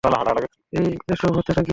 এই, 0.73 0.87
এসব 1.07 1.31
হচ্ছেটা 1.37 1.61
কী? 1.61 1.69